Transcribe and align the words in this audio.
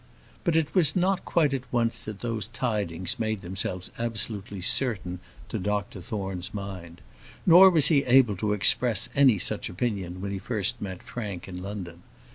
But 0.43 0.55
it 0.55 0.73
was 0.73 0.95
not 0.95 1.25
quite 1.25 1.53
at 1.53 1.71
once 1.71 2.05
that 2.05 2.21
those 2.21 2.47
tidings 2.47 3.19
made 3.19 3.41
themselves 3.41 3.91
absolutely 3.99 4.59
certain 4.59 5.19
to 5.49 5.59
Dr 5.59 6.01
Thorne's 6.01 6.55
mind; 6.55 7.01
nor 7.45 7.69
was 7.69 7.89
he 7.89 8.03
able 8.05 8.35
to 8.37 8.53
express 8.53 9.09
any 9.15 9.37
such 9.37 9.69
opinion 9.69 10.19
when 10.19 10.31
he 10.31 10.39
first 10.39 10.81
met 10.81 11.03
Frank 11.03 11.47
in 11.47 11.61
London. 11.61 12.01